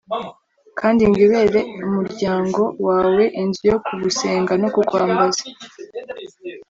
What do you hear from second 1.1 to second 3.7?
ibere umuryango wawe inzu